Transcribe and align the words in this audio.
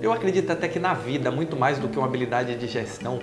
eu 0.00 0.10
acredito 0.10 0.50
até 0.50 0.66
que 0.68 0.78
na 0.78 0.94
vida, 0.94 1.30
muito 1.30 1.54
mais 1.54 1.78
do 1.78 1.86
que 1.86 1.98
uma 1.98 2.06
habilidade 2.06 2.56
de 2.56 2.66
gestão 2.66 3.18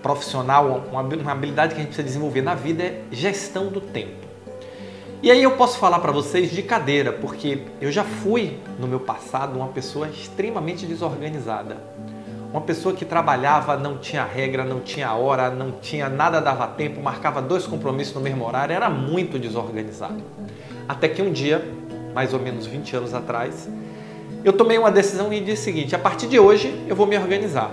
profissional, 0.00 0.84
uma 0.92 1.32
habilidade 1.32 1.74
que 1.74 1.80
a 1.80 1.82
gente 1.82 1.88
precisa 1.88 2.06
desenvolver 2.06 2.42
na 2.42 2.54
vida 2.54 2.84
é 2.84 3.02
gestão 3.10 3.66
do 3.66 3.80
tempo. 3.80 4.28
E 5.24 5.30
aí 5.32 5.42
eu 5.42 5.56
posso 5.56 5.76
falar 5.76 5.98
para 5.98 6.12
vocês 6.12 6.52
de 6.52 6.62
cadeira, 6.62 7.12
porque 7.12 7.62
eu 7.80 7.90
já 7.90 8.04
fui 8.04 8.58
no 8.78 8.86
meu 8.86 9.00
passado 9.00 9.56
uma 9.56 9.70
pessoa 9.70 10.08
extremamente 10.08 10.86
desorganizada. 10.86 11.78
Uma 12.50 12.60
pessoa 12.62 12.92
que 12.92 13.04
trabalhava, 13.04 13.76
não 13.76 13.96
tinha 13.96 14.24
regra, 14.24 14.64
não 14.64 14.80
tinha 14.80 15.14
hora, 15.14 15.50
não 15.50 15.70
tinha 15.70 16.08
nada 16.08 16.40
dava 16.40 16.66
tempo, 16.66 17.00
marcava 17.00 17.40
dois 17.40 17.64
compromissos 17.64 18.12
no 18.12 18.20
mesmo 18.20 18.44
horário, 18.44 18.74
era 18.74 18.90
muito 18.90 19.38
desorganizado. 19.38 20.20
Até 20.88 21.08
que 21.08 21.22
um 21.22 21.30
dia, 21.30 21.64
mais 22.12 22.34
ou 22.34 22.40
menos 22.40 22.66
20 22.66 22.96
anos 22.96 23.14
atrás, 23.14 23.68
eu 24.44 24.52
tomei 24.52 24.78
uma 24.78 24.90
decisão 24.90 25.32
e 25.32 25.38
disse 25.38 25.62
o 25.62 25.64
seguinte: 25.64 25.94
a 25.94 25.98
partir 25.98 26.26
de 26.26 26.40
hoje 26.40 26.74
eu 26.88 26.96
vou 26.96 27.06
me 27.06 27.16
organizar. 27.16 27.70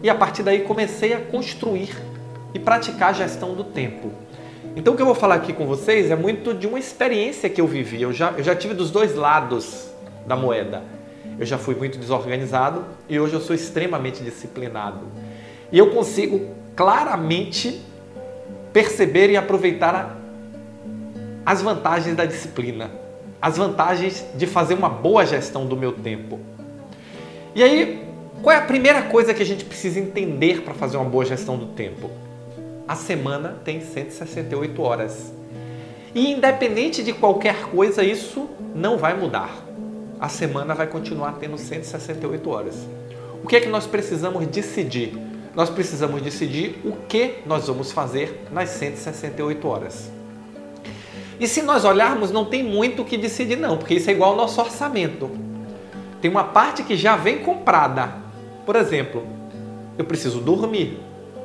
E 0.00 0.08
a 0.08 0.14
partir 0.14 0.44
daí 0.44 0.60
comecei 0.60 1.12
a 1.12 1.18
construir 1.18 1.90
e 2.54 2.58
praticar 2.60 3.10
a 3.10 3.12
gestão 3.12 3.52
do 3.54 3.64
tempo. 3.64 4.12
Então 4.76 4.94
o 4.94 4.96
que 4.96 5.02
eu 5.02 5.06
vou 5.06 5.14
falar 5.16 5.34
aqui 5.34 5.52
com 5.52 5.66
vocês 5.66 6.08
é 6.12 6.14
muito 6.14 6.54
de 6.54 6.68
uma 6.68 6.78
experiência 6.78 7.50
que 7.50 7.60
eu 7.60 7.66
vivi. 7.66 8.02
Eu 8.02 8.12
já, 8.12 8.30
eu 8.36 8.44
já 8.44 8.54
tive 8.54 8.74
dos 8.74 8.92
dois 8.92 9.16
lados 9.16 9.88
da 10.24 10.36
moeda 10.36 10.93
eu 11.38 11.44
já 11.44 11.58
fui 11.58 11.74
muito 11.74 11.98
desorganizado 11.98 12.84
e 13.08 13.18
hoje 13.18 13.34
eu 13.34 13.40
sou 13.40 13.54
extremamente 13.54 14.22
disciplinado. 14.22 15.00
E 15.72 15.78
eu 15.78 15.90
consigo 15.90 16.48
claramente 16.76 17.80
perceber 18.72 19.30
e 19.30 19.36
aproveitar 19.36 20.16
as 21.44 21.60
vantagens 21.60 22.16
da 22.16 22.24
disciplina, 22.24 22.90
as 23.40 23.56
vantagens 23.56 24.24
de 24.34 24.46
fazer 24.46 24.74
uma 24.74 24.88
boa 24.88 25.26
gestão 25.26 25.66
do 25.66 25.76
meu 25.76 25.92
tempo. 25.92 26.40
E 27.54 27.62
aí, 27.62 28.04
qual 28.42 28.54
é 28.54 28.58
a 28.58 28.62
primeira 28.62 29.02
coisa 29.02 29.34
que 29.34 29.42
a 29.42 29.46
gente 29.46 29.64
precisa 29.64 29.98
entender 29.98 30.62
para 30.62 30.74
fazer 30.74 30.96
uma 30.96 31.08
boa 31.08 31.24
gestão 31.24 31.56
do 31.56 31.66
tempo? 31.66 32.10
A 32.86 32.94
semana 32.94 33.56
tem 33.64 33.80
168 33.80 34.82
horas. 34.82 35.32
E 36.14 36.30
independente 36.32 37.02
de 37.02 37.12
qualquer 37.12 37.66
coisa, 37.66 38.04
isso 38.04 38.48
não 38.74 38.96
vai 38.96 39.16
mudar 39.16 39.64
a 40.20 40.28
semana 40.28 40.74
vai 40.74 40.86
continuar 40.86 41.32
tendo 41.40 41.58
168 41.58 42.50
horas. 42.50 42.86
O 43.42 43.46
que 43.46 43.56
é 43.56 43.60
que 43.60 43.68
nós 43.68 43.86
precisamos 43.86 44.46
decidir? 44.46 45.18
Nós 45.54 45.70
precisamos 45.70 46.20
decidir 46.22 46.80
o 46.84 46.92
que 47.06 47.36
nós 47.46 47.66
vamos 47.66 47.92
fazer 47.92 48.44
nas 48.50 48.70
168 48.70 49.68
horas. 49.68 50.10
E 51.38 51.46
se 51.46 51.62
nós 51.62 51.84
olharmos, 51.84 52.30
não 52.30 52.44
tem 52.44 52.62
muito 52.62 53.02
o 53.02 53.04
que 53.04 53.16
decidir, 53.16 53.56
não, 53.56 53.76
porque 53.76 53.94
isso 53.94 54.08
é 54.08 54.12
igual 54.12 54.30
ao 54.30 54.36
nosso 54.36 54.60
orçamento. 54.60 55.30
Tem 56.20 56.30
uma 56.30 56.44
parte 56.44 56.82
que 56.82 56.96
já 56.96 57.16
vem 57.16 57.38
comprada. 57.38 58.14
Por 58.64 58.76
exemplo, 58.76 59.22
eu 59.98 60.04
preciso 60.04 60.40
dormir, 60.40 60.98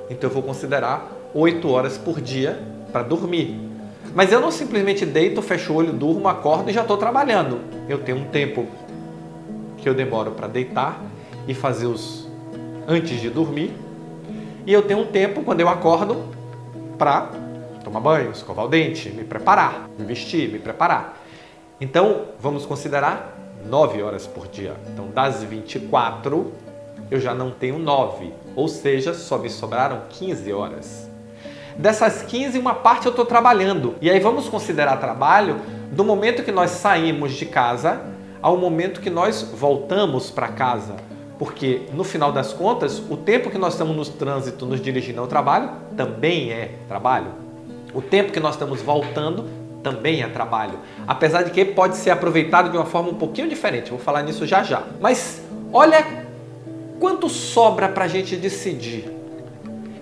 então 0.10 0.30
eu 0.30 0.34
vou 0.34 0.42
considerar 0.42 1.12
8 1.34 1.70
horas 1.70 1.98
por 1.98 2.22
dia 2.22 2.60
para 2.92 3.04
dormir. 3.04 3.69
Mas 4.14 4.32
eu 4.32 4.40
não 4.42 4.52
simplesmente 4.52 5.06
deito, 5.06 5.42
fecho 5.42 5.74
o 5.74 5.76
olho, 5.76 5.94
durmo, 5.94 6.28
acordo 6.28 6.70
e 6.70 6.74
já 6.74 6.82
estou 6.82 6.98
trabalhando. 6.98 7.60
Eu 7.88 8.00
tenho 8.00 8.18
um 8.18 8.26
tempo 8.26 8.68
que 9.78 9.88
eu 9.88 9.94
demoro 9.94 10.32
para 10.32 10.48
deitar 10.48 11.02
e 11.48 11.54
fazer 11.54 11.86
os 11.86 12.28
antes 12.88 13.22
de 13.22 13.30
dormir. 13.30 13.74
E 14.66 14.74
eu 14.74 14.82
tenho 14.82 15.00
um 15.02 15.06
tempo 15.06 15.44
quando 15.44 15.62
eu 15.62 15.70
acordo 15.70 16.26
para 16.98 17.30
tomar 17.84 18.00
banho, 18.00 18.32
escovar 18.32 18.66
o 18.66 18.68
dente, 18.68 19.10
me 19.10 19.24
preparar, 19.24 19.90
me 19.98 20.06
vestir, 20.06 20.52
me 20.52 20.60
preparar. 20.60 21.18
Então, 21.80 22.26
vamos 22.40 22.66
considerar 22.66 23.38
9 23.66 24.02
horas 24.02 24.28
por 24.28 24.48
dia. 24.48 24.76
Então, 24.92 25.08
das 25.08 25.44
24, 25.44 26.52
eu 27.10 27.20
já 27.20 27.34
não 27.34 27.52
tenho 27.52 27.80
9, 27.80 28.34
ou 28.56 28.68
seja, 28.68 29.14
só 29.14 29.38
me 29.38 29.50
sobraram 29.50 30.02
15 30.10 30.52
horas. 30.52 31.09
Dessas 31.80 32.24
15, 32.24 32.60
uma 32.60 32.74
parte 32.74 33.06
eu 33.06 33.12
estou 33.12 33.26
trabalhando. 33.26 33.96
E 34.02 34.10
aí 34.10 34.20
vamos 34.20 34.50
considerar 34.50 34.98
trabalho 34.98 35.62
do 35.90 36.04
momento 36.04 36.44
que 36.44 36.52
nós 36.52 36.72
saímos 36.72 37.32
de 37.32 37.46
casa 37.46 38.02
ao 38.42 38.58
momento 38.58 39.00
que 39.00 39.10
nós 39.10 39.44
voltamos 39.54 40.30
para 40.30 40.50
casa. 40.50 40.98
Porque 41.38 41.84
no 41.94 42.04
final 42.04 42.34
das 42.34 42.52
contas, 42.52 43.02
o 43.10 43.16
tempo 43.16 43.50
que 43.50 43.58
nós 43.58 43.76
estamos 43.76 43.96
no 43.96 44.14
trânsito 44.14 44.66
nos 44.66 44.82
dirigindo 44.82 45.22
ao 45.22 45.28
trabalho 45.28 45.70
também 45.96 46.52
é 46.52 46.74
trabalho. 46.86 47.28
O 47.94 48.02
tempo 48.02 48.34
que 48.34 48.42
nós 48.42 48.56
estamos 48.56 48.82
voltando 48.82 49.46
também 49.82 50.22
é 50.22 50.28
trabalho. 50.28 50.80
Apesar 51.08 51.44
de 51.44 51.52
que 51.52 51.64
pode 51.64 51.96
ser 51.96 52.10
aproveitado 52.10 52.72
de 52.72 52.76
uma 52.76 52.86
forma 52.86 53.10
um 53.10 53.16
pouquinho 53.16 53.48
diferente. 53.48 53.90
Vou 53.90 54.00
falar 54.00 54.22
nisso 54.24 54.46
já 54.46 54.64
já. 54.64 54.84
Mas 55.00 55.42
olha 55.72 56.06
quanto 57.00 57.30
sobra 57.30 57.88
para 57.88 58.04
a 58.04 58.08
gente 58.10 58.36
decidir. 58.36 59.19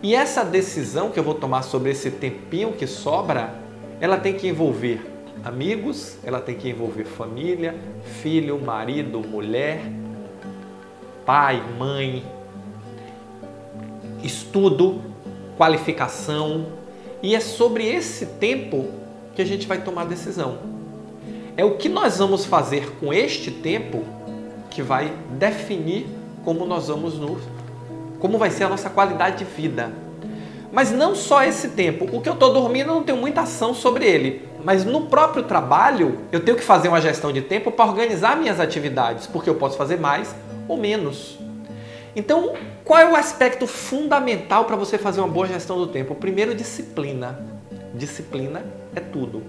E 0.01 0.13
essa 0.13 0.43
decisão 0.43 1.09
que 1.09 1.19
eu 1.19 1.23
vou 1.23 1.33
tomar 1.33 1.63
sobre 1.63 1.91
esse 1.91 2.11
tempinho 2.11 2.73
que 2.73 2.85
sobra, 2.85 3.55
ela 3.99 4.17
tem 4.17 4.33
que 4.33 4.47
envolver 4.47 5.01
amigos, 5.43 6.17
ela 6.23 6.39
tem 6.39 6.55
que 6.55 6.69
envolver 6.69 7.05
família, 7.05 7.75
filho, 8.21 8.59
marido, 8.59 9.19
mulher, 9.19 9.81
pai, 11.25 11.63
mãe, 11.77 12.23
estudo, 14.23 15.01
qualificação. 15.57 16.67
E 17.23 17.35
é 17.35 17.39
sobre 17.39 17.87
esse 17.87 18.25
tempo 18.25 18.85
que 19.35 19.41
a 19.41 19.45
gente 19.45 19.67
vai 19.67 19.81
tomar 19.81 20.03
a 20.03 20.05
decisão. 20.05 20.59
É 21.55 21.65
o 21.65 21.75
que 21.75 21.89
nós 21.89 22.19
vamos 22.19 22.45
fazer 22.45 22.91
com 22.99 23.11
este 23.11 23.49
tempo 23.49 24.03
que 24.69 24.83
vai 24.83 25.11
definir 25.31 26.05
como 26.45 26.65
nós 26.65 26.87
vamos 26.87 27.17
nos 27.17 27.41
como 28.19 28.37
vai 28.37 28.49
ser 28.49 28.65
a 28.65 28.69
nossa 28.69 28.89
qualidade 28.89 29.37
de 29.37 29.45
vida. 29.45 29.91
Mas 30.71 30.91
não 30.91 31.15
só 31.15 31.43
esse 31.43 31.69
tempo. 31.69 32.05
O 32.11 32.21
que 32.21 32.29
eu 32.29 32.33
estou 32.33 32.53
dormindo 32.53 32.89
eu 32.89 32.95
não 32.95 33.03
tenho 33.03 33.17
muita 33.17 33.41
ação 33.41 33.73
sobre 33.73 34.05
ele. 34.05 34.47
Mas 34.63 34.83
no 34.83 35.07
próprio 35.07 35.43
trabalho 35.43 36.19
eu 36.31 36.39
tenho 36.39 36.57
que 36.57 36.63
fazer 36.63 36.87
uma 36.87 36.99
gestão 36.99 37.31
de 37.31 37.41
tempo 37.41 37.71
para 37.71 37.85
organizar 37.85 38.35
minhas 38.35 38.59
atividades, 38.59 39.27
porque 39.27 39.49
eu 39.49 39.55
posso 39.55 39.77
fazer 39.77 39.99
mais 39.99 40.35
ou 40.67 40.77
menos. 40.77 41.39
Então, 42.15 42.53
qual 42.83 42.99
é 42.99 43.09
o 43.09 43.15
aspecto 43.15 43.67
fundamental 43.67 44.65
para 44.65 44.75
você 44.75 44.97
fazer 44.97 45.21
uma 45.21 45.27
boa 45.27 45.47
gestão 45.47 45.77
do 45.77 45.87
tempo? 45.87 46.15
Primeiro, 46.15 46.55
disciplina. 46.55 47.39
Disciplina 47.93 48.65
é 48.95 48.99
tudo. 48.99 49.43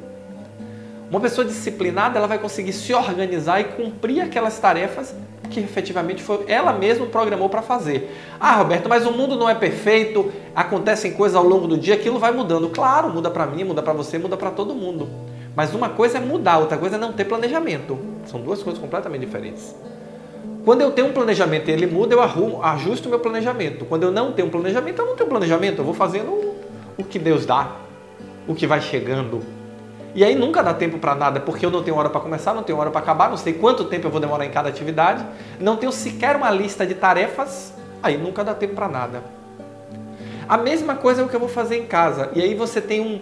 Uma 1.10 1.20
pessoa 1.20 1.46
disciplinada, 1.46 2.18
ela 2.18 2.26
vai 2.26 2.38
conseguir 2.38 2.72
se 2.72 2.92
organizar 2.92 3.60
e 3.60 3.64
cumprir 3.64 4.20
aquelas 4.20 4.58
tarefas 4.58 5.14
que 5.48 5.60
efetivamente 5.60 6.22
foi 6.22 6.44
ela 6.46 6.72
mesma 6.72 7.06
programou 7.06 7.48
para 7.48 7.62
fazer. 7.62 8.14
Ah, 8.38 8.56
Roberto, 8.56 8.88
mas 8.88 9.06
o 9.06 9.12
mundo 9.12 9.34
não 9.34 9.48
é 9.48 9.54
perfeito, 9.54 10.30
acontecem 10.54 11.12
coisas 11.12 11.34
ao 11.34 11.44
longo 11.44 11.66
do 11.66 11.78
dia, 11.78 11.94
aquilo 11.94 12.18
vai 12.18 12.30
mudando. 12.30 12.68
Claro, 12.68 13.08
muda 13.08 13.30
para 13.30 13.46
mim, 13.46 13.64
muda 13.64 13.82
para 13.82 13.94
você, 13.94 14.18
muda 14.18 14.36
para 14.36 14.50
todo 14.50 14.74
mundo. 14.74 15.08
Mas 15.56 15.74
uma 15.74 15.88
coisa 15.88 16.18
é 16.18 16.20
mudar, 16.20 16.58
outra 16.58 16.76
coisa 16.76 16.96
é 16.96 16.98
não 16.98 17.12
ter 17.12 17.24
planejamento. 17.24 17.98
São 18.26 18.40
duas 18.40 18.62
coisas 18.62 18.80
completamente 18.80 19.22
diferentes. 19.22 19.74
Quando 20.64 20.82
eu 20.82 20.90
tenho 20.90 21.08
um 21.08 21.12
planejamento 21.12 21.70
e 21.70 21.72
ele 21.72 21.86
muda, 21.86 22.14
eu 22.14 22.20
arrumo, 22.20 22.62
ajusto 22.62 23.06
o 23.06 23.08
meu 23.08 23.18
planejamento. 23.18 23.86
Quando 23.86 24.02
eu 24.02 24.12
não 24.12 24.32
tenho 24.32 24.48
um 24.48 24.50
planejamento, 24.50 25.00
eu 25.00 25.06
não 25.06 25.16
tenho 25.16 25.28
planejamento, 25.28 25.78
eu 25.78 25.84
vou 25.84 25.94
fazendo 25.94 26.54
o 26.98 27.02
que 27.02 27.18
Deus 27.18 27.46
dá, 27.46 27.76
o 28.46 28.54
que 28.54 28.66
vai 28.66 28.82
chegando. 28.82 29.57
E 30.14 30.24
aí 30.24 30.34
nunca 30.34 30.62
dá 30.62 30.74
tempo 30.74 30.98
para 30.98 31.14
nada, 31.14 31.40
porque 31.40 31.64
eu 31.64 31.70
não 31.70 31.82
tenho 31.82 31.96
hora 31.96 32.10
para 32.10 32.20
começar, 32.20 32.54
não 32.54 32.62
tenho 32.62 32.78
hora 32.78 32.90
para 32.90 33.00
acabar, 33.00 33.28
não 33.28 33.36
sei 33.36 33.52
quanto 33.52 33.84
tempo 33.84 34.06
eu 34.06 34.10
vou 34.10 34.20
demorar 34.20 34.44
em 34.44 34.50
cada 34.50 34.68
atividade, 34.68 35.24
não 35.60 35.76
tenho 35.76 35.92
sequer 35.92 36.34
uma 36.36 36.50
lista 36.50 36.86
de 36.86 36.94
tarefas, 36.94 37.72
aí 38.02 38.16
nunca 38.16 38.42
dá 38.42 38.54
tempo 38.54 38.74
para 38.74 38.88
nada. 38.88 39.22
A 40.48 40.56
mesma 40.56 40.94
coisa 40.94 41.20
é 41.20 41.24
o 41.24 41.28
que 41.28 41.36
eu 41.36 41.40
vou 41.40 41.48
fazer 41.48 41.76
em 41.76 41.86
casa. 41.86 42.30
E 42.34 42.40
aí 42.40 42.54
você 42.54 42.80
tem 42.80 43.02
um, 43.02 43.20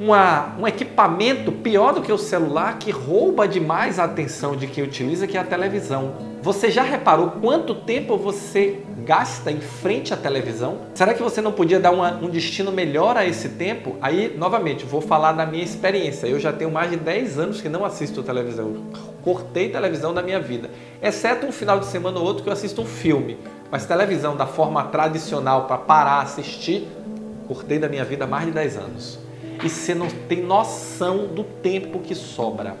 uma, 0.00 0.54
um 0.58 0.66
equipamento 0.66 1.52
pior 1.52 1.92
do 1.92 2.00
que 2.00 2.10
o 2.10 2.16
celular 2.16 2.78
que 2.78 2.90
rouba 2.90 3.46
demais 3.46 3.98
a 3.98 4.04
atenção 4.04 4.56
de 4.56 4.66
quem 4.66 4.82
utiliza, 4.82 5.26
que 5.26 5.36
é 5.36 5.40
a 5.40 5.44
televisão. 5.44 6.14
Você 6.40 6.70
já 6.70 6.82
reparou 6.82 7.32
quanto 7.42 7.74
tempo 7.74 8.16
você 8.16 8.80
gasta 9.04 9.50
em 9.50 9.60
frente 9.60 10.14
à 10.14 10.16
televisão? 10.16 10.78
Será 10.94 11.12
que 11.12 11.22
você 11.22 11.40
não 11.40 11.52
podia 11.52 11.78
dar 11.78 11.90
uma, 11.90 12.12
um 12.16 12.28
destino 12.28 12.72
melhor 12.72 13.16
a 13.16 13.26
esse 13.26 13.50
tempo? 13.50 13.96
Aí, 14.00 14.34
novamente, 14.36 14.84
vou 14.84 15.00
falar 15.00 15.32
da 15.32 15.44
minha 15.44 15.62
experiência. 15.62 16.26
Eu 16.26 16.40
já 16.40 16.52
tenho 16.52 16.70
mais 16.70 16.90
de 16.90 16.96
10 16.96 17.38
anos 17.38 17.60
que 17.60 17.68
não 17.68 17.84
assisto 17.84 18.22
televisão. 18.22 18.86
Cortei 19.22 19.68
televisão 19.68 20.12
da 20.12 20.22
minha 20.22 20.40
vida, 20.40 20.70
exceto 21.02 21.46
um 21.46 21.52
final 21.52 21.78
de 21.78 21.86
semana 21.86 22.18
ou 22.18 22.26
outro 22.26 22.42
que 22.42 22.48
eu 22.48 22.52
assisto 22.52 22.82
um 22.82 22.86
filme. 22.86 23.38
Mas 23.70 23.86
televisão 23.86 24.36
da 24.36 24.46
forma 24.46 24.84
tradicional 24.84 25.66
para 25.66 25.78
parar, 25.78 26.20
assistir, 26.20 26.86
cortei 27.48 27.78
da 27.78 27.88
minha 27.88 28.04
vida 28.04 28.24
há 28.24 28.28
mais 28.28 28.46
de 28.46 28.52
10 28.52 28.76
anos. 28.76 29.18
E 29.62 29.68
você 29.68 29.94
não 29.94 30.08
tem 30.08 30.42
noção 30.42 31.26
do 31.26 31.44
tempo 31.44 32.00
que 32.00 32.14
sobra. 32.14 32.76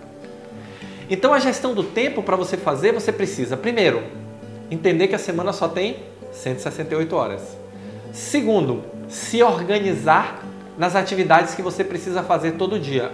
Então 1.08 1.32
a 1.34 1.38
gestão 1.38 1.74
do 1.74 1.82
tempo 1.82 2.22
para 2.22 2.36
você 2.36 2.56
fazer, 2.56 2.92
você 2.92 3.12
precisa, 3.12 3.56
primeiro, 3.56 4.02
entender 4.70 5.08
que 5.08 5.14
a 5.14 5.18
semana 5.18 5.52
só 5.52 5.68
tem 5.68 5.96
168 6.34 7.16
horas. 7.16 7.56
Segundo, 8.12 8.82
se 9.08 9.42
organizar 9.42 10.44
nas 10.76 10.94
atividades 10.96 11.54
que 11.54 11.62
você 11.62 11.84
precisa 11.84 12.22
fazer 12.22 12.52
todo 12.52 12.78
dia. 12.78 13.12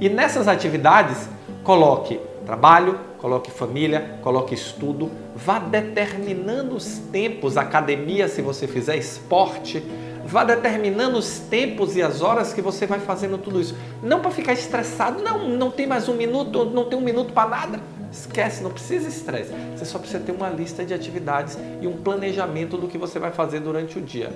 E 0.00 0.08
nessas 0.08 0.46
atividades, 0.46 1.28
coloque 1.64 2.20
trabalho, 2.46 2.98
coloque 3.18 3.50
família, 3.50 4.18
coloque 4.22 4.54
estudo, 4.54 5.10
vá 5.34 5.58
determinando 5.58 6.76
os 6.76 6.98
tempos, 7.12 7.56
academia 7.56 8.28
se 8.28 8.40
você 8.40 8.66
fizer 8.66 8.96
esporte, 8.96 9.82
vá 10.24 10.44
determinando 10.44 11.18
os 11.18 11.40
tempos 11.40 11.96
e 11.96 12.02
as 12.02 12.22
horas 12.22 12.52
que 12.52 12.62
você 12.62 12.86
vai 12.86 13.00
fazendo 13.00 13.38
tudo 13.38 13.60
isso. 13.60 13.76
Não 14.02 14.20
para 14.20 14.30
ficar 14.30 14.52
estressado, 14.52 15.22
não, 15.22 15.48
não 15.48 15.70
tem 15.70 15.86
mais 15.86 16.08
um 16.08 16.14
minuto, 16.14 16.64
não 16.64 16.84
tem 16.84 16.98
um 16.98 17.02
minuto 17.02 17.32
para 17.32 17.48
nada. 17.48 17.80
Esquece, 18.10 18.62
não 18.62 18.70
precisa 18.70 19.08
estresse. 19.08 19.52
Você 19.76 19.84
só 19.84 19.98
precisa 19.98 20.20
ter 20.20 20.32
uma 20.32 20.48
lista 20.48 20.84
de 20.84 20.94
atividades 20.94 21.58
e 21.80 21.86
um 21.86 21.96
planejamento 21.96 22.76
do 22.76 22.88
que 22.88 22.98
você 22.98 23.18
vai 23.18 23.30
fazer 23.30 23.60
durante 23.60 23.98
o 23.98 24.02
dia. 24.02 24.30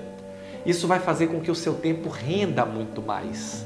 Isso 0.64 0.86
vai 0.86 1.00
fazer 1.00 1.26
com 1.28 1.40
que 1.40 1.50
o 1.50 1.54
seu 1.54 1.74
tempo 1.74 2.08
renda 2.08 2.64
muito 2.64 3.02
mais. 3.02 3.64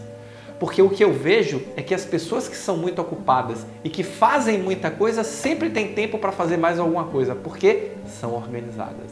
Porque 0.58 0.80
o 0.80 0.88
que 0.88 1.04
eu 1.04 1.12
vejo 1.12 1.62
é 1.76 1.82
que 1.82 1.94
as 1.94 2.04
pessoas 2.04 2.48
que 2.48 2.56
são 2.56 2.78
muito 2.78 3.00
ocupadas 3.00 3.66
e 3.84 3.90
que 3.90 4.02
fazem 4.02 4.58
muita 4.58 4.90
coisa 4.90 5.22
sempre 5.22 5.68
têm 5.68 5.92
tempo 5.92 6.18
para 6.18 6.32
fazer 6.32 6.56
mais 6.56 6.78
alguma 6.78 7.04
coisa, 7.04 7.34
porque 7.34 7.90
são 8.06 8.34
organizadas. 8.34 9.10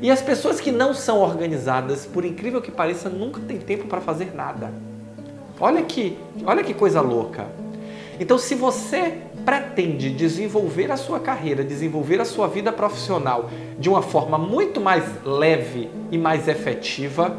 E 0.00 0.10
as 0.10 0.20
pessoas 0.20 0.60
que 0.60 0.72
não 0.72 0.92
são 0.92 1.20
organizadas, 1.20 2.04
por 2.04 2.24
incrível 2.24 2.60
que 2.60 2.72
pareça, 2.72 3.08
nunca 3.08 3.40
têm 3.40 3.58
tempo 3.58 3.86
para 3.86 4.00
fazer 4.00 4.34
nada. 4.34 4.72
Olha 5.60 5.82
que, 5.82 6.18
olha 6.44 6.64
que 6.64 6.74
coisa 6.74 7.00
louca. 7.00 7.46
Então, 8.18 8.36
se 8.36 8.56
você 8.56 9.18
pretende 9.44 10.10
desenvolver 10.10 10.90
a 10.90 10.96
sua 10.96 11.20
carreira, 11.20 11.64
desenvolver 11.64 12.20
a 12.20 12.24
sua 12.24 12.46
vida 12.46 12.72
profissional 12.72 13.50
de 13.78 13.88
uma 13.88 14.02
forma 14.02 14.38
muito 14.38 14.80
mais 14.80 15.04
leve 15.24 15.90
e 16.10 16.18
mais 16.18 16.48
efetiva, 16.48 17.36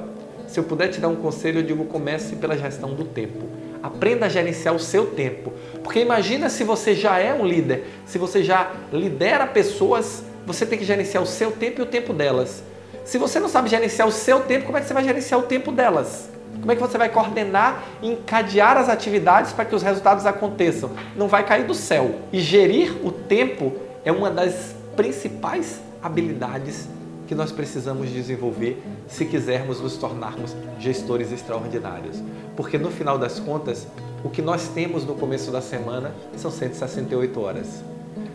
se 0.47 0.59
eu 0.59 0.63
puder 0.63 0.89
te 0.89 0.99
dar 0.99 1.07
um 1.07 1.15
conselho, 1.15 1.59
eu 1.59 1.63
digo 1.63 1.85
comece 1.85 2.35
pela 2.35 2.57
gestão 2.57 2.93
do 2.93 3.05
tempo. 3.05 3.47
Aprenda 3.81 4.27
a 4.27 4.29
gerenciar 4.29 4.75
o 4.75 4.79
seu 4.79 5.07
tempo. 5.07 5.51
Porque 5.83 5.99
imagina 5.99 6.49
se 6.49 6.63
você 6.63 6.93
já 6.93 7.17
é 7.19 7.33
um 7.33 7.45
líder, 7.45 7.85
se 8.05 8.17
você 8.17 8.43
já 8.43 8.71
lidera 8.91 9.47
pessoas 9.47 10.23
você 10.45 10.65
tem 10.65 10.77
que 10.77 10.85
gerenciar 10.85 11.23
o 11.23 11.25
seu 11.25 11.51
tempo 11.51 11.81
e 11.81 11.83
o 11.83 11.85
tempo 11.85 12.13
delas. 12.13 12.63
Se 13.05 13.17
você 13.17 13.39
não 13.39 13.49
sabe 13.49 13.69
gerenciar 13.69 14.07
o 14.07 14.11
seu 14.11 14.41
tempo, 14.41 14.65
como 14.65 14.77
é 14.77 14.81
que 14.81 14.87
você 14.87 14.93
vai 14.93 15.03
gerenciar 15.03 15.39
o 15.39 15.43
tempo 15.43 15.71
delas? 15.71 16.29
Como 16.59 16.71
é 16.71 16.75
que 16.75 16.81
você 16.81 16.97
vai 16.97 17.09
coordenar 17.09 17.83
e 18.01 18.11
encadear 18.11 18.77
as 18.77 18.89
atividades 18.89 19.51
para 19.51 19.65
que 19.65 19.75
os 19.75 19.83
resultados 19.83 20.25
aconteçam? 20.25 20.91
Não 21.15 21.27
vai 21.27 21.45
cair 21.45 21.65
do 21.65 21.73
céu. 21.73 22.15
E 22.31 22.39
gerir 22.39 23.05
o 23.05 23.11
tempo 23.11 23.73
é 24.05 24.11
uma 24.11 24.29
das 24.29 24.75
principais 24.95 25.81
habilidades 26.01 26.87
que 27.27 27.35
nós 27.35 27.51
precisamos 27.51 28.09
desenvolver 28.09 28.81
se 29.07 29.25
quisermos 29.25 29.79
nos 29.79 29.97
tornarmos 29.97 30.55
gestores 30.79 31.31
extraordinários. 31.31 32.21
Porque 32.55 32.77
no 32.77 32.91
final 32.91 33.17
das 33.17 33.39
contas, 33.39 33.87
o 34.23 34.29
que 34.29 34.41
nós 34.41 34.67
temos 34.69 35.05
no 35.05 35.15
começo 35.15 35.51
da 35.51 35.61
semana 35.61 36.13
são 36.35 36.51
168 36.51 37.41
horas. 37.41 37.83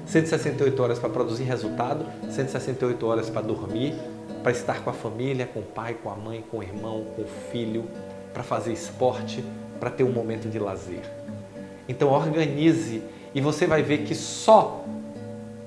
168 0.08 0.82
horas 0.82 0.98
para 0.98 1.10
produzir 1.10 1.44
resultado, 1.44 2.06
168 2.30 3.06
horas 3.06 3.28
para 3.28 3.42
dormir, 3.42 3.94
para 4.42 4.50
estar 4.52 4.82
com 4.82 4.88
a 4.88 4.92
família, 4.94 5.46
com 5.46 5.60
o 5.60 5.62
pai, 5.62 5.96
com 6.02 6.10
a 6.10 6.16
mãe, 6.16 6.42
com 6.50 6.58
o 6.58 6.62
irmão, 6.62 7.04
com 7.14 7.22
o 7.22 7.26
filho, 7.52 7.84
para 8.32 8.42
fazer 8.42 8.72
esporte, 8.72 9.44
para 9.78 9.90
ter 9.90 10.04
um 10.04 10.12
momento 10.12 10.48
de 10.48 10.58
lazer. 10.58 11.02
Então 11.86 12.08
organize 12.08 13.02
e 13.34 13.40
você 13.42 13.66
vai 13.66 13.82
ver 13.82 13.98
que 13.98 14.14
só 14.14 14.82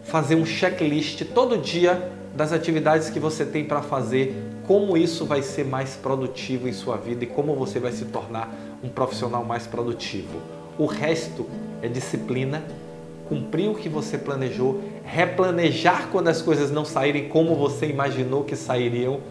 fazer 0.04 0.36
um 0.36 0.46
checklist 0.46 1.24
todo 1.36 1.56
dia 1.56 2.12
das 2.36 2.52
atividades 2.52 3.12
que 3.12 3.20
você 3.20 3.46
tem 3.46 3.64
para 3.64 3.84
fazer, 3.84 4.36
como 4.66 4.98
isso 4.98 5.24
vai 5.24 5.44
ser 5.44 5.66
mais 5.66 5.96
produtivo 5.96 6.68
em 6.68 6.74
sua 6.74 6.98
vida 6.98 7.26
e 7.26 7.28
como 7.28 7.54
você 7.54 7.80
vai 7.80 7.92
se 7.92 8.06
tornar 8.06 8.52
um 8.84 8.90
profissional 8.90 9.46
mais 9.46 9.68
produtivo. 9.68 10.42
O 10.80 10.88
resto 10.88 11.46
é 11.82 11.88
disciplina 11.88 12.64
cumprir 13.32 13.70
o 13.70 13.76
que 13.76 13.88
você 13.88 14.18
planejou, 14.18 14.82
replanejar 15.06 16.10
quando 16.12 16.28
as 16.28 16.42
coisas 16.42 16.70
não 16.70 16.84
saírem 16.84 17.30
como 17.30 17.56
você 17.56 17.86
imaginou 17.86 18.44
que 18.44 18.58
sairiam, 18.58 19.22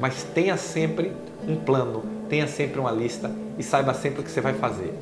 mas 0.00 0.22
tenha 0.22 0.56
sempre 0.56 1.12
um 1.46 1.56
plano, 1.56 2.02
tenha 2.26 2.46
sempre 2.46 2.80
uma 2.80 2.90
lista 2.90 3.30
e 3.58 3.62
saiba 3.62 3.92
sempre 3.92 4.22
o 4.22 4.24
que 4.24 4.30
você 4.30 4.40
vai 4.40 4.54
fazer. 4.54 4.94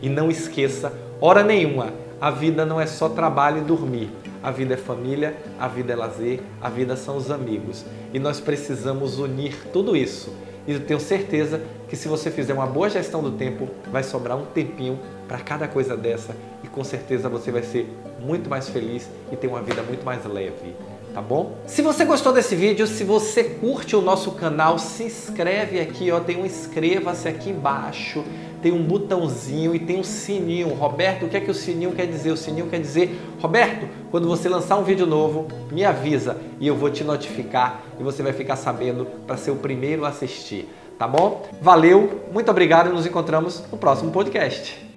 E 0.00 0.08
não 0.08 0.30
esqueça, 0.30 0.90
hora 1.20 1.44
nenhuma, 1.44 1.92
a 2.18 2.30
vida 2.30 2.64
não 2.64 2.80
é 2.80 2.86
só 2.86 3.10
trabalho 3.10 3.58
e 3.58 3.64
dormir. 3.64 4.08
A 4.42 4.50
vida 4.50 4.72
é 4.72 4.78
família, 4.78 5.36
a 5.60 5.68
vida 5.68 5.92
é 5.92 5.96
lazer, 5.96 6.40
a 6.62 6.70
vida 6.70 6.96
são 6.96 7.14
os 7.14 7.30
amigos. 7.30 7.84
E 8.14 8.18
nós 8.18 8.40
precisamos 8.40 9.18
unir 9.18 9.54
tudo 9.70 9.94
isso. 9.94 10.32
E 10.68 10.72
eu 10.72 10.80
tenho 10.80 11.00
certeza 11.00 11.62
que 11.88 11.96
se 11.96 12.08
você 12.08 12.30
fizer 12.30 12.52
uma 12.52 12.66
boa 12.66 12.90
gestão 12.90 13.22
do 13.22 13.30
tempo, 13.30 13.70
vai 13.90 14.02
sobrar 14.02 14.36
um 14.36 14.44
tempinho 14.44 14.98
para 15.26 15.38
cada 15.38 15.66
coisa 15.66 15.96
dessa 15.96 16.36
e 16.62 16.68
com 16.68 16.84
certeza 16.84 17.26
você 17.26 17.50
vai 17.50 17.62
ser 17.62 17.90
muito 18.20 18.50
mais 18.50 18.68
feliz 18.68 19.08
e 19.32 19.36
ter 19.36 19.46
uma 19.46 19.62
vida 19.62 19.82
muito 19.82 20.04
mais 20.04 20.26
leve. 20.26 20.76
Tá 21.14 21.22
bom? 21.22 21.56
Se 21.66 21.82
você 21.82 22.04
gostou 22.04 22.32
desse 22.32 22.54
vídeo, 22.54 22.86
se 22.86 23.02
você 23.02 23.42
curte 23.42 23.96
o 23.96 24.00
nosso 24.00 24.32
canal, 24.32 24.78
se 24.78 25.04
inscreve 25.04 25.80
aqui, 25.80 26.10
ó, 26.10 26.20
tem 26.20 26.40
um 26.40 26.46
inscreva-se 26.46 27.26
aqui 27.26 27.50
embaixo, 27.50 28.22
tem 28.62 28.72
um 28.72 28.82
botãozinho 28.82 29.74
e 29.74 29.78
tem 29.78 29.98
um 29.98 30.04
sininho. 30.04 30.68
Roberto, 30.68 31.26
o 31.26 31.28
que 31.28 31.36
é 31.36 31.40
que 31.40 31.50
o 31.50 31.54
sininho 31.54 31.92
quer 31.92 32.06
dizer? 32.06 32.30
O 32.30 32.36
sininho 32.36 32.66
quer 32.66 32.80
dizer, 32.80 33.18
Roberto, 33.40 33.88
quando 34.10 34.28
você 34.28 34.48
lançar 34.48 34.76
um 34.76 34.84
vídeo 34.84 35.06
novo, 35.06 35.48
me 35.72 35.84
avisa 35.84 36.36
e 36.60 36.66
eu 36.66 36.76
vou 36.76 36.90
te 36.90 37.02
notificar 37.02 37.82
e 37.98 38.02
você 38.02 38.22
vai 38.22 38.32
ficar 38.32 38.56
sabendo 38.56 39.06
para 39.26 39.36
ser 39.36 39.50
o 39.50 39.56
primeiro 39.56 40.04
a 40.04 40.08
assistir, 40.08 40.68
tá 40.98 41.08
bom? 41.08 41.48
Valeu, 41.60 42.22
muito 42.32 42.50
obrigado 42.50 42.90
e 42.90 42.92
nos 42.92 43.06
encontramos 43.06 43.64
no 43.70 43.78
próximo 43.78 44.10
podcast. 44.10 44.88